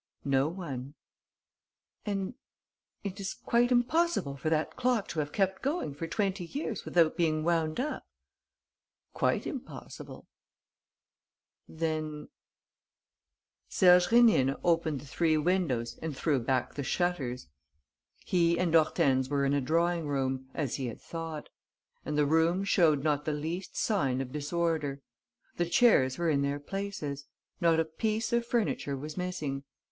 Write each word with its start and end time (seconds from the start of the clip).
"No 0.25 0.47
one." 0.47 0.95
"And 2.07 2.33
it 3.03 3.19
is 3.19 3.35
quite 3.35 3.71
impossible 3.71 4.35
for 4.35 4.49
that 4.49 4.75
clock 4.75 5.07
to 5.09 5.19
have 5.19 5.31
kept 5.31 5.61
going 5.61 5.93
for 5.93 6.07
twenty 6.07 6.43
years 6.43 6.85
without 6.85 7.15
being 7.15 7.43
wound 7.43 7.79
up?" 7.79 8.03
"Quite 9.13 9.45
impossible." 9.45 10.27
"Then...?" 11.67 12.29
Serge 13.69 14.07
Rénine 14.07 14.59
opened 14.63 15.01
the 15.01 15.05
three 15.05 15.37
windows 15.37 15.99
and 16.01 16.17
threw 16.17 16.39
back 16.39 16.73
the 16.73 16.83
shutters. 16.83 17.45
He 18.25 18.57
and 18.57 18.73
Hortense 18.73 19.29
were 19.29 19.45
in 19.45 19.53
a 19.53 19.61
drawing 19.61 20.07
room, 20.07 20.49
as 20.55 20.77
he 20.77 20.87
had 20.87 20.99
thought; 20.99 21.47
and 22.03 22.17
the 22.17 22.25
room 22.25 22.63
showed 22.63 23.03
not 23.03 23.25
the 23.25 23.33
least 23.33 23.77
sign 23.77 24.19
of 24.19 24.31
disorder. 24.31 24.99
The 25.57 25.69
chairs 25.69 26.17
were 26.17 26.31
in 26.31 26.41
their 26.41 26.59
places. 26.59 27.27
Not 27.61 27.79
a 27.79 27.85
piece 27.85 28.33
of 28.33 28.47
furniture 28.47 28.97
was 28.97 29.15
missing. 29.15 29.63